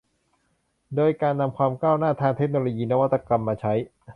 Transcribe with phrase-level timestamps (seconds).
[0.95, 3.73] โดยการนำความก้าวหน้าทางเทคโนโลยี นวัตกรรมมาใช้